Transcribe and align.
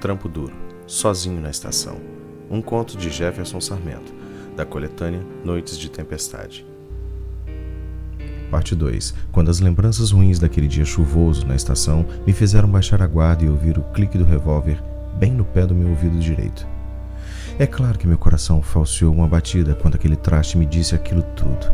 Trampo 0.00 0.28
Duro, 0.28 0.54
Sozinho 0.86 1.40
na 1.40 1.50
Estação. 1.50 1.96
Um 2.48 2.62
conto 2.62 2.96
de 2.96 3.10
Jefferson 3.10 3.60
Sarmento, 3.60 4.14
da 4.56 4.64
coletânea 4.64 5.20
Noites 5.44 5.76
de 5.76 5.90
Tempestade. 5.90 6.64
Parte 8.48 8.74
2. 8.74 9.12
Quando 9.32 9.50
as 9.50 9.60
lembranças 9.60 10.12
ruins 10.12 10.38
daquele 10.38 10.68
dia 10.68 10.84
chuvoso 10.84 11.44
na 11.46 11.54
estação 11.54 12.06
me 12.26 12.32
fizeram 12.32 12.68
baixar 12.68 13.02
a 13.02 13.06
guarda 13.06 13.44
e 13.44 13.48
ouvir 13.48 13.76
o 13.76 13.82
clique 13.92 14.16
do 14.16 14.24
revólver 14.24 14.82
bem 15.18 15.32
no 15.32 15.44
pé 15.44 15.66
do 15.66 15.74
meu 15.74 15.88
ouvido 15.88 16.18
direito. 16.18 16.66
É 17.58 17.66
claro 17.66 17.98
que 17.98 18.06
meu 18.06 18.16
coração 18.16 18.62
falseou 18.62 19.12
uma 19.12 19.26
batida 19.26 19.74
quando 19.74 19.96
aquele 19.96 20.16
traste 20.16 20.56
me 20.56 20.64
disse 20.64 20.94
aquilo 20.94 21.22
tudo. 21.34 21.70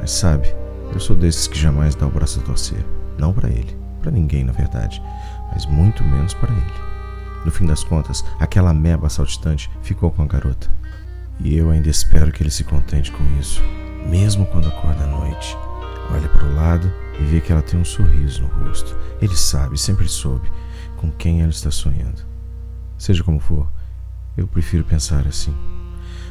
Mas 0.00 0.10
sabe, 0.10 0.48
eu 0.92 0.98
sou 0.98 1.14
desses 1.14 1.46
que 1.46 1.58
jamais 1.58 1.94
dá 1.94 2.06
o 2.06 2.10
braço 2.10 2.40
a 2.40 2.42
torcer. 2.42 2.84
Não 3.18 3.32
para 3.32 3.50
ele, 3.50 3.76
para 4.00 4.10
ninguém 4.10 4.42
na 4.42 4.52
verdade, 4.52 5.02
mas 5.52 5.66
muito 5.66 6.02
menos 6.02 6.32
para 6.32 6.50
ele. 6.50 6.97
No 7.44 7.50
fim 7.50 7.66
das 7.66 7.84
contas, 7.84 8.24
aquela 8.38 8.74
meba 8.74 9.08
saltitante 9.08 9.70
ficou 9.82 10.10
com 10.10 10.22
a 10.22 10.26
garota. 10.26 10.70
E 11.40 11.56
eu 11.56 11.70
ainda 11.70 11.88
espero 11.88 12.32
que 12.32 12.42
ele 12.42 12.50
se 12.50 12.64
contente 12.64 13.12
com 13.12 13.22
isso, 13.38 13.62
mesmo 14.08 14.46
quando 14.46 14.68
acorda 14.68 15.04
à 15.04 15.06
noite. 15.06 15.56
Olha 16.10 16.28
para 16.28 16.44
o 16.44 16.54
lado 16.54 16.92
e 17.20 17.24
vê 17.24 17.40
que 17.40 17.52
ela 17.52 17.62
tem 17.62 17.78
um 17.78 17.84
sorriso 17.84 18.42
no 18.42 18.48
rosto. 18.64 18.96
Ele 19.20 19.36
sabe, 19.36 19.78
sempre 19.78 20.08
soube, 20.08 20.50
com 20.96 21.10
quem 21.12 21.42
ela 21.42 21.50
está 21.50 21.70
sonhando. 21.70 22.26
Seja 22.96 23.22
como 23.22 23.38
for, 23.38 23.68
eu 24.36 24.46
prefiro 24.46 24.84
pensar 24.84 25.26
assim. 25.26 25.54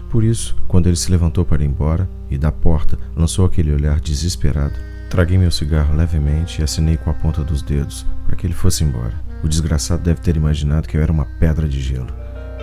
Por 0.10 0.24
isso, 0.24 0.56
quando 0.68 0.88
ele 0.88 0.96
se 0.96 1.12
levantou 1.12 1.46
para 1.46 1.64
ir 1.64 1.68
embora 1.68 2.10
e 2.30 2.38
da 2.38 2.52
porta 2.52 2.98
lançou 3.16 3.46
aquele 3.46 3.74
olhar 3.74 4.00
desesperado, 4.00 4.76
traguei 5.10 5.38
meu 5.38 5.52
cigarro 5.52 5.96
levemente 5.96 6.60
e 6.60 6.64
assinei 6.64 6.98
com 6.98 7.10
a 7.10 7.14
ponta 7.14 7.44
dos 7.44 7.62
dedos 7.62 8.06
para 8.26 8.36
que 8.36 8.48
ele 8.48 8.54
fosse 8.54 8.84
embora. 8.84 9.27
O 9.44 9.48
desgraçado 9.48 10.04
deve 10.04 10.22
ter 10.22 10.36
imaginado 10.36 10.88
que 10.88 10.98
eu 10.98 11.02
era 11.02 11.12
uma 11.12 11.26
pedra 11.26 11.68
de 11.68 11.80
gelo, 11.80 12.14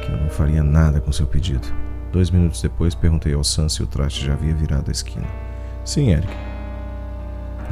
que 0.02 0.12
eu 0.12 0.18
não 0.18 0.28
faria 0.28 0.62
nada 0.62 1.00
com 1.00 1.12
seu 1.12 1.26
pedido. 1.26 1.66
Dois 2.12 2.30
minutos 2.30 2.62
depois, 2.62 2.94
perguntei 2.94 3.34
ao 3.34 3.44
Sam 3.44 3.68
se 3.68 3.82
o 3.82 3.86
traste 3.86 4.24
já 4.24 4.34
havia 4.34 4.54
virado 4.54 4.88
a 4.88 4.92
esquina. 4.92 5.26
Sim, 5.84 6.10
Eric. 6.10 6.32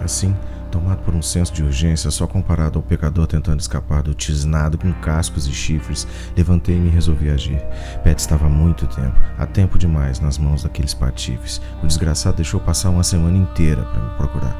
Assim, 0.02 0.34
tomado 0.70 1.02
por 1.04 1.14
um 1.14 1.22
senso 1.22 1.52
de 1.52 1.62
urgência 1.62 2.10
só 2.10 2.26
comparado 2.26 2.78
ao 2.78 2.82
pecador 2.82 3.26
tentando 3.26 3.60
escapar 3.60 4.02
do 4.02 4.14
tisnado 4.14 4.78
com 4.78 4.92
cascos 4.94 5.46
e 5.46 5.52
chifres, 5.52 6.06
levantei-me 6.36 6.88
e 6.88 6.90
resolvi 6.90 7.30
agir. 7.30 7.62
Pet 8.02 8.18
estava 8.18 8.46
há 8.46 8.48
muito 8.48 8.86
tempo, 8.86 9.20
há 9.38 9.46
tempo 9.46 9.78
demais, 9.78 10.18
nas 10.18 10.38
mãos 10.38 10.62
daqueles 10.62 10.94
patifes. 10.94 11.60
O 11.82 11.86
desgraçado 11.86 12.36
deixou 12.36 12.58
passar 12.58 12.90
uma 12.90 13.04
semana 13.04 13.36
inteira 13.36 13.82
para 13.82 14.02
me 14.02 14.16
procurar. 14.16 14.56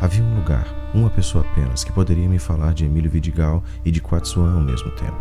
Havia 0.00 0.24
um 0.24 0.34
lugar, 0.34 0.66
uma 0.94 1.10
pessoa 1.10 1.44
apenas, 1.44 1.84
que 1.84 1.92
poderia 1.92 2.28
me 2.28 2.38
falar 2.38 2.74
de 2.74 2.84
Emílio 2.84 3.10
Vidigal 3.10 3.62
e 3.84 3.90
de 3.90 4.00
Quatsuan 4.00 4.54
ao 4.54 4.60
mesmo 4.60 4.90
tempo. 4.92 5.16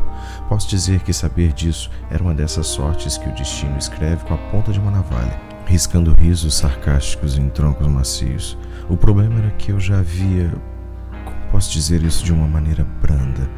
Posso 0.48 0.67
dizer 0.70 1.02
que 1.02 1.14
saber 1.14 1.53
disso 1.53 1.89
era 2.09 2.23
uma 2.23 2.34
dessas 2.34 2.67
sortes 2.67 3.17
que 3.17 3.30
o 3.30 3.36
destino 3.36 3.78
escreve 3.78 4.23
com 4.26 4.34
a 4.34 4.38
ponta 4.38 4.72
de 4.72 4.80
uma 4.80 4.92
navalha, 4.92 5.39
riscando 5.66 6.16
risos 6.20 6.55
sarcásticos 6.55 7.38
em 7.38 7.49
troncos 7.49 7.88
macios. 7.88 8.58
O 8.89 8.98
problema 8.98 9.39
era 9.39 9.52
que 9.52 9.71
eu 9.71 9.80
já 9.80 9.99
havia. 9.99 10.52
Como 11.23 11.38
posso 11.52 11.71
dizer 11.71 12.04
isso 12.04 12.23
de 12.23 12.33
uma 12.33 12.48
maneira 12.48 12.86
branda? 13.02 13.49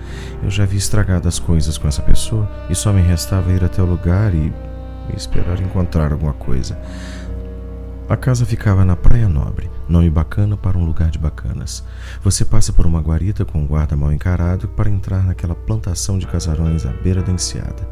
Eu 0.43 0.49
já 0.49 0.63
havia 0.63 0.77
estragado 0.77 1.27
as 1.27 1.39
coisas 1.39 1.77
com 1.77 1.87
essa 1.87 2.01
pessoa 2.01 2.49
e 2.69 2.75
só 2.75 2.91
me 2.91 3.01
restava 3.01 3.51
ir 3.51 3.63
até 3.63 3.81
o 3.81 3.85
lugar 3.85 4.33
e, 4.33 4.53
e 5.11 5.15
esperar 5.15 5.59
encontrar 5.61 6.11
alguma 6.11 6.33
coisa. 6.33 6.77
A 8.11 8.17
casa 8.17 8.45
ficava 8.45 8.83
na 8.83 8.93
Praia 8.93 9.29
Nobre, 9.29 9.71
nome 9.87 10.09
bacana 10.09 10.57
para 10.57 10.77
um 10.77 10.83
lugar 10.83 11.09
de 11.09 11.17
bacanas. 11.17 11.81
Você 12.21 12.43
passa 12.43 12.73
por 12.73 12.85
uma 12.85 12.99
guarita 12.99 13.45
com 13.45 13.59
um 13.59 13.65
guarda 13.65 13.95
mal 13.95 14.11
encarado 14.11 14.67
para 14.67 14.89
entrar 14.89 15.23
naquela 15.23 15.55
plantação 15.55 16.19
de 16.19 16.27
casarões 16.27 16.85
à 16.85 16.91
beira 16.91 17.21
da 17.21 17.31
enseada. 17.31 17.87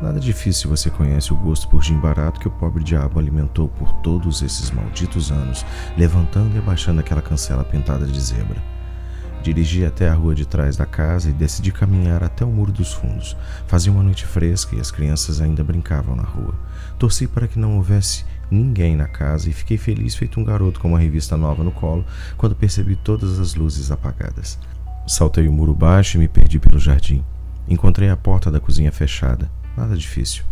Nada 0.00 0.20
difícil 0.20 0.70
você 0.70 0.90
conhece 0.90 1.32
o 1.32 1.36
gosto 1.36 1.66
por 1.66 1.82
gin 1.82 1.98
barato 1.98 2.38
que 2.38 2.46
o 2.46 2.52
pobre 2.52 2.84
diabo 2.84 3.18
alimentou 3.18 3.66
por 3.68 3.92
todos 3.94 4.42
esses 4.42 4.70
malditos 4.70 5.32
anos, 5.32 5.66
levantando 5.98 6.54
e 6.54 6.58
abaixando 6.60 7.00
aquela 7.00 7.20
cancela 7.20 7.64
pintada 7.64 8.06
de 8.06 8.20
zebra. 8.20 8.73
Dirigi 9.44 9.84
até 9.84 10.08
a 10.08 10.14
rua 10.14 10.34
de 10.34 10.46
trás 10.46 10.74
da 10.74 10.86
casa 10.86 11.28
e 11.28 11.32
decidi 11.32 11.70
caminhar 11.70 12.24
até 12.24 12.46
o 12.46 12.48
muro 12.48 12.72
dos 12.72 12.94
fundos. 12.94 13.36
Fazia 13.66 13.92
uma 13.92 14.02
noite 14.02 14.24
fresca 14.24 14.74
e 14.74 14.80
as 14.80 14.90
crianças 14.90 15.38
ainda 15.38 15.62
brincavam 15.62 16.16
na 16.16 16.22
rua. 16.22 16.54
Torci 16.98 17.26
para 17.26 17.46
que 17.46 17.58
não 17.58 17.76
houvesse 17.76 18.24
ninguém 18.50 18.96
na 18.96 19.06
casa 19.06 19.50
e 19.50 19.52
fiquei 19.52 19.76
feliz 19.76 20.14
feito 20.14 20.40
um 20.40 20.44
garoto 20.44 20.80
com 20.80 20.88
uma 20.88 20.98
revista 20.98 21.36
nova 21.36 21.62
no 21.62 21.72
colo 21.72 22.06
quando 22.38 22.56
percebi 22.56 22.96
todas 22.96 23.38
as 23.38 23.54
luzes 23.54 23.90
apagadas. 23.90 24.58
Saltei 25.06 25.46
o 25.46 25.52
muro 25.52 25.74
baixo 25.74 26.16
e 26.16 26.20
me 26.20 26.26
perdi 26.26 26.58
pelo 26.58 26.78
jardim. 26.78 27.22
Encontrei 27.68 28.08
a 28.08 28.16
porta 28.16 28.50
da 28.50 28.60
cozinha 28.60 28.90
fechada. 28.90 29.50
Nada 29.76 29.94
difícil. 29.94 30.42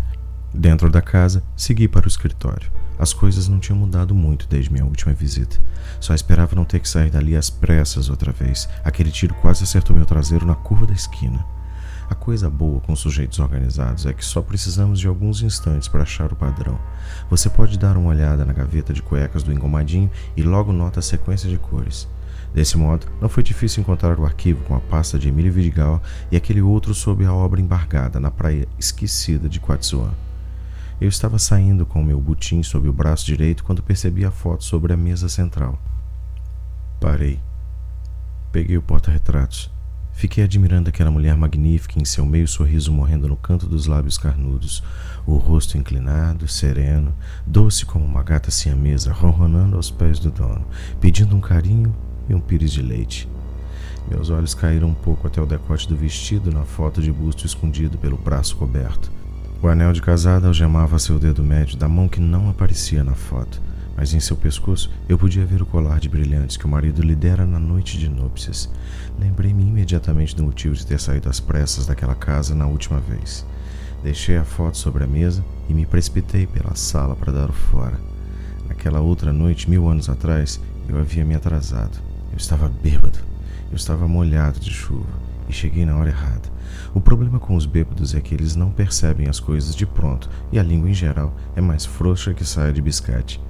Dentro 0.52 0.90
da 0.90 1.00
casa, 1.00 1.42
segui 1.56 1.88
para 1.88 2.04
o 2.04 2.08
escritório. 2.08 2.70
As 3.02 3.12
coisas 3.12 3.48
não 3.48 3.58
tinham 3.58 3.76
mudado 3.76 4.14
muito 4.14 4.46
desde 4.46 4.72
minha 4.72 4.84
última 4.84 5.12
visita. 5.12 5.56
Só 5.98 6.14
esperava 6.14 6.54
não 6.54 6.64
ter 6.64 6.78
que 6.78 6.88
sair 6.88 7.10
dali 7.10 7.34
às 7.34 7.50
pressas 7.50 8.08
outra 8.08 8.30
vez. 8.30 8.68
Aquele 8.84 9.10
tiro 9.10 9.34
quase 9.34 9.64
acertou 9.64 9.96
meu 9.96 10.06
traseiro 10.06 10.46
na 10.46 10.54
curva 10.54 10.86
da 10.86 10.92
esquina. 10.92 11.44
A 12.08 12.14
coisa 12.14 12.48
boa 12.48 12.80
com 12.80 12.94
sujeitos 12.94 13.40
organizados 13.40 14.06
é 14.06 14.12
que 14.12 14.24
só 14.24 14.40
precisamos 14.40 15.00
de 15.00 15.08
alguns 15.08 15.42
instantes 15.42 15.88
para 15.88 16.04
achar 16.04 16.32
o 16.32 16.36
padrão. 16.36 16.78
Você 17.28 17.50
pode 17.50 17.76
dar 17.76 17.96
uma 17.96 18.10
olhada 18.10 18.44
na 18.44 18.52
gaveta 18.52 18.92
de 18.92 19.02
cuecas 19.02 19.42
do 19.42 19.52
engomadinho 19.52 20.08
e 20.36 20.42
logo 20.44 20.72
nota 20.72 21.00
a 21.00 21.02
sequência 21.02 21.50
de 21.50 21.58
cores. 21.58 22.06
Desse 22.54 22.78
modo, 22.78 23.08
não 23.20 23.28
foi 23.28 23.42
difícil 23.42 23.80
encontrar 23.80 24.16
o 24.16 24.24
arquivo 24.24 24.62
com 24.62 24.76
a 24.76 24.80
pasta 24.80 25.18
de 25.18 25.26
Emílio 25.26 25.52
Vidigal 25.52 26.00
e 26.30 26.36
aquele 26.36 26.62
outro 26.62 26.94
sob 26.94 27.24
a 27.24 27.34
obra 27.34 27.60
embargada 27.60 28.20
na 28.20 28.30
praia 28.30 28.68
esquecida 28.78 29.48
de 29.48 29.58
Quatsuan. 29.58 30.12
Eu 31.02 31.08
estava 31.08 31.36
saindo 31.36 31.84
com 31.84 32.00
meu 32.00 32.20
butim 32.20 32.62
sob 32.62 32.88
o 32.88 32.92
braço 32.92 33.26
direito 33.26 33.64
quando 33.64 33.82
percebi 33.82 34.24
a 34.24 34.30
foto 34.30 34.62
sobre 34.62 34.92
a 34.92 34.96
mesa 34.96 35.28
central. 35.28 35.76
Parei. 37.00 37.40
Peguei 38.52 38.78
o 38.78 38.82
porta-retratos. 38.82 39.68
Fiquei 40.12 40.44
admirando 40.44 40.90
aquela 40.90 41.10
mulher 41.10 41.36
magnífica 41.36 41.98
em 41.98 42.04
seu 42.04 42.24
meio 42.24 42.46
sorriso 42.46 42.92
morrendo 42.92 43.26
no 43.26 43.36
canto 43.36 43.66
dos 43.66 43.86
lábios 43.86 44.16
carnudos, 44.16 44.80
o 45.26 45.34
rosto 45.38 45.76
inclinado, 45.76 46.46
sereno, 46.46 47.12
doce 47.44 47.84
como 47.84 48.04
uma 48.04 48.22
gata 48.22 48.52
siamesa, 48.52 49.12
ronronando 49.12 49.74
aos 49.74 49.90
pés 49.90 50.20
do 50.20 50.30
dono, 50.30 50.64
pedindo 51.00 51.34
um 51.34 51.40
carinho 51.40 51.92
e 52.28 52.34
um 52.34 52.40
pires 52.40 52.70
de 52.70 52.80
leite. 52.80 53.28
Meus 54.08 54.30
olhos 54.30 54.54
caíram 54.54 54.90
um 54.90 54.94
pouco 54.94 55.26
até 55.26 55.42
o 55.42 55.46
decote 55.46 55.88
do 55.88 55.96
vestido 55.96 56.52
na 56.52 56.64
foto 56.64 57.02
de 57.02 57.10
busto 57.10 57.44
escondido 57.44 57.98
pelo 57.98 58.16
braço 58.16 58.54
coberto. 58.54 59.10
O 59.62 59.68
anel 59.68 59.92
de 59.92 60.02
casada 60.02 60.48
algemava 60.48 60.98
seu 60.98 61.18
dedo 61.18 61.42
médio 61.42 61.78
da 61.78 61.88
mão 61.88 62.08
que 62.08 62.20
não 62.20 62.50
aparecia 62.50 63.04
na 63.04 63.14
foto 63.14 63.60
mas 63.96 64.14
em 64.14 64.20
seu 64.20 64.36
pescoço 64.36 64.90
eu 65.08 65.18
podia 65.18 65.44
ver 65.44 65.62
o 65.62 65.66
colar 65.66 66.00
de 66.00 66.08
brilhantes 66.08 66.56
que 66.56 66.66
o 66.66 66.68
marido 66.68 67.02
lhe 67.02 67.14
dera 67.14 67.46
na 67.46 67.58
noite 67.58 67.98
de 67.98 68.08
núpcias. 68.08 68.68
Lembrei-me 69.18 69.62
imediatamente 69.62 70.34
do 70.34 70.44
motivo 70.44 70.74
de 70.74 70.86
ter 70.86 70.98
saído 70.98 71.28
às 71.28 71.40
pressas 71.40 71.86
daquela 71.86 72.14
casa 72.14 72.54
na 72.54 72.66
última 72.66 73.00
vez. 73.00 73.46
Deixei 74.02 74.36
a 74.36 74.44
foto 74.44 74.76
sobre 74.76 75.04
a 75.04 75.06
mesa 75.06 75.44
e 75.68 75.74
me 75.74 75.86
precipitei 75.86 76.46
pela 76.46 76.74
sala 76.74 77.14
para 77.14 77.32
dar 77.32 77.50
o 77.50 77.52
fora. 77.52 78.00
Naquela 78.68 79.00
outra 79.00 79.32
noite, 79.32 79.68
mil 79.70 79.88
anos 79.88 80.08
atrás, 80.08 80.60
eu 80.88 80.98
havia 80.98 81.24
me 81.24 81.34
atrasado. 81.34 81.98
Eu 82.32 82.38
estava 82.38 82.68
bêbado. 82.68 83.18
Eu 83.70 83.76
estava 83.76 84.08
molhado 84.08 84.58
de 84.58 84.70
chuva 84.70 85.31
e 85.52 85.54
cheguei 85.54 85.84
na 85.84 85.96
hora 85.96 86.08
errada. 86.08 86.50
O 86.94 87.00
problema 87.00 87.38
com 87.38 87.54
os 87.54 87.66
bêbados 87.66 88.14
é 88.14 88.20
que 88.20 88.34
eles 88.34 88.56
não 88.56 88.70
percebem 88.70 89.28
as 89.28 89.38
coisas 89.38 89.76
de 89.76 89.86
pronto 89.86 90.28
e 90.50 90.58
a 90.58 90.62
língua 90.62 90.90
em 90.90 90.94
geral 90.94 91.36
é 91.54 91.60
mais 91.60 91.84
frouxa 91.84 92.34
que 92.34 92.44
saia 92.44 92.72
de 92.72 92.82
biscate. 92.82 93.40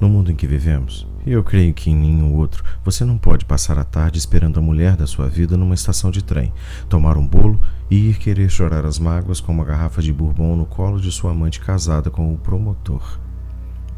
No 0.00 0.08
mundo 0.08 0.30
em 0.30 0.36
que 0.36 0.46
vivemos, 0.46 1.06
e 1.26 1.32
eu 1.32 1.42
creio 1.42 1.74
que 1.74 1.90
em 1.90 1.96
nenhum 1.96 2.34
outro, 2.34 2.62
você 2.84 3.04
não 3.04 3.18
pode 3.18 3.44
passar 3.44 3.78
a 3.78 3.84
tarde 3.84 4.18
esperando 4.18 4.58
a 4.58 4.62
mulher 4.62 4.94
da 4.94 5.06
sua 5.06 5.28
vida 5.28 5.56
numa 5.56 5.74
estação 5.74 6.10
de 6.10 6.22
trem, 6.22 6.52
tomar 6.88 7.16
um 7.16 7.26
bolo 7.26 7.60
e 7.90 8.10
ir 8.10 8.18
querer 8.18 8.48
chorar 8.48 8.84
as 8.84 8.98
mágoas 8.98 9.40
com 9.40 9.52
uma 9.52 9.64
garrafa 9.64 10.00
de 10.00 10.12
bourbon 10.12 10.54
no 10.54 10.66
colo 10.66 11.00
de 11.00 11.10
sua 11.10 11.32
amante 11.32 11.60
casada 11.60 12.10
com 12.10 12.32
o 12.32 12.38
promotor. 12.38 13.18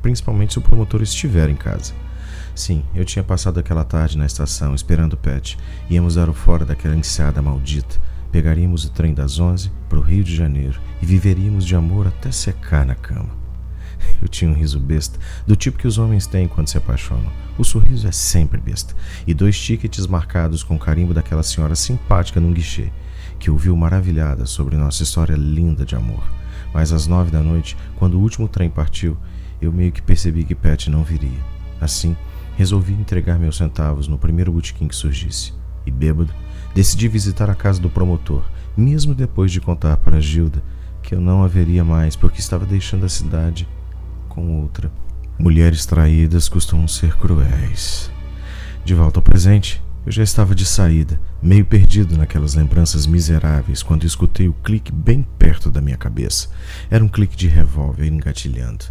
Principalmente 0.01 0.55
se 0.55 0.59
o 0.59 0.63
promotor 0.63 1.03
estiver 1.03 1.51
em 1.51 1.57
casa. 1.57 1.93
Sim, 2.58 2.82
eu 2.93 3.05
tinha 3.05 3.22
passado 3.22 3.60
aquela 3.60 3.84
tarde 3.84 4.19
na 4.19 4.26
estação 4.26 4.75
esperando 4.75 5.12
o 5.12 5.16
Pet. 5.16 5.56
Íamos 5.88 6.16
dar 6.16 6.28
o 6.28 6.34
fora 6.34 6.64
daquela 6.64 6.96
enseada 6.96 7.40
maldita. 7.40 8.00
Pegaríamos 8.32 8.84
o 8.84 8.90
trem 8.90 9.14
das 9.14 9.38
onze 9.38 9.70
para 9.88 10.00
o 10.00 10.02
Rio 10.02 10.25
de 10.25 10.34
Janeiro 10.34 10.81
e 11.00 11.06
viveríamos 11.06 11.64
de 11.64 11.76
amor 11.76 12.08
até 12.08 12.32
secar 12.32 12.84
na 12.84 12.96
cama. 12.96 13.31
Eu 14.20 14.26
tinha 14.26 14.50
um 14.50 14.55
riso 14.55 14.81
besta, 14.81 15.20
do 15.46 15.55
tipo 15.55 15.78
que 15.78 15.87
os 15.87 15.99
homens 15.99 16.26
têm 16.26 16.49
quando 16.49 16.66
se 16.66 16.76
apaixonam. 16.76 17.31
O 17.56 17.62
sorriso 17.62 18.08
é 18.08 18.12
sempre 18.12 18.60
besta. 18.60 18.93
E 19.25 19.32
dois 19.32 19.56
tickets 19.56 20.08
marcados 20.08 20.64
com 20.64 20.75
o 20.75 20.81
carimbo 20.81 21.14
daquela 21.14 21.44
senhora 21.44 21.76
simpática 21.76 22.40
num 22.40 22.52
guichê, 22.52 22.90
que 23.38 23.52
ouviu 23.52 23.76
maravilhada 23.76 24.46
sobre 24.46 24.76
nossa 24.76 25.05
história 25.05 25.37
linda 25.37 25.87
de 25.87 25.94
amor. 25.94 26.25
Mas 26.75 26.93
às 26.93 27.06
nove 27.06 27.31
da 27.31 27.40
noite, 27.40 27.76
quando 27.94 28.14
o 28.14 28.20
último 28.20 28.49
trem 28.49 28.69
partiu, 28.69 29.16
eu 29.62 29.72
meio 29.72 29.93
que 29.93 30.02
percebi 30.02 30.43
que 30.43 30.56
Pat 30.56 30.88
não 30.88 31.05
viria. 31.05 31.46
Assim, 31.81 32.16
resolvi 32.58 32.93
entregar 32.93 33.38
meus 33.38 33.56
centavos 33.56 34.08
no 34.08 34.19
primeiro 34.19 34.50
botequim 34.50 34.88
que 34.88 34.96
surgisse. 34.96 35.55
E 35.87 35.93
bêbado, 35.93 36.34
decidi 36.75 37.06
visitar 37.06 37.49
a 37.49 37.55
casa 37.55 37.81
do 37.81 37.88
promotor, 37.88 38.43
mesmo 38.76 39.14
depois 39.14 39.52
de 39.52 39.60
contar 39.60 39.96
para 39.99 40.20
Gilda 40.20 40.60
que 41.00 41.14
eu 41.14 41.20
não 41.20 41.44
haveria 41.44 41.84
mais 41.84 42.16
porque 42.16 42.40
estava 42.40 42.66
deixando 42.66 43.06
a 43.06 43.08
cidade 43.08 43.69
com 44.28 44.60
outra. 44.60 44.90
Mulheres 45.38 45.87
traídas 45.87 46.49
costumam 46.49 46.88
ser 46.88 47.16
cruéis. 47.16 48.10
De 48.84 48.93
volta 48.93 49.20
ao 49.20 49.22
presente, 49.22 49.81
eu 50.05 50.10
já 50.10 50.25
estava 50.25 50.52
de 50.52 50.66
saída, 50.66 51.20
meio 51.40 51.64
perdido 51.64 52.19
naquelas 52.19 52.55
lembranças 52.55 53.06
miseráveis, 53.06 53.84
quando 53.84 54.05
escutei 54.05 54.49
o 54.49 54.52
clique 54.64 54.90
bem 54.90 55.25
perto 55.38 55.70
da 55.70 55.81
minha 55.81 55.96
cabeça. 55.96 56.49
Era 56.90 57.05
um 57.05 57.08
clique 57.08 57.37
de 57.37 57.46
revólver 57.46 58.08
engatilhando. 58.08 58.87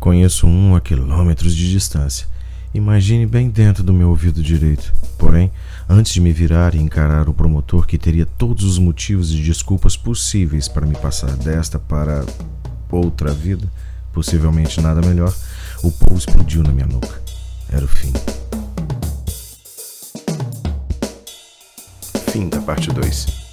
Conheço 0.00 0.48
um 0.48 0.74
a 0.74 0.80
quilômetros 0.80 1.54
de 1.54 1.70
distância. 1.70 2.26
Imagine 2.74 3.26
bem 3.26 3.48
dentro 3.48 3.82
do 3.82 3.92
meu 3.92 4.10
ouvido 4.10 4.42
direito. 4.42 4.92
Porém, 5.18 5.50
antes 5.88 6.12
de 6.12 6.20
me 6.20 6.32
virar 6.32 6.74
e 6.74 6.78
encarar 6.78 7.28
o 7.28 7.34
promotor 7.34 7.86
que 7.86 7.96
teria 7.96 8.26
todos 8.26 8.64
os 8.64 8.78
motivos 8.78 9.32
e 9.32 9.38
desculpas 9.38 9.96
possíveis 9.96 10.68
para 10.68 10.86
me 10.86 10.94
passar 10.94 11.36
desta 11.36 11.78
para 11.78 12.24
outra 12.90 13.32
vida, 13.32 13.70
possivelmente 14.12 14.80
nada 14.80 15.06
melhor, 15.06 15.34
o 15.82 15.90
pau 15.90 16.16
explodiu 16.16 16.62
na 16.62 16.72
minha 16.72 16.86
nuca. 16.86 17.20
Era 17.70 17.84
o 17.84 17.88
fim. 17.88 18.12
Fim 22.30 22.48
da 22.48 22.60
parte 22.60 22.92
2. 22.92 23.45